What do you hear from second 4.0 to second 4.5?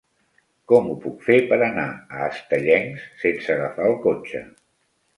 cotxe?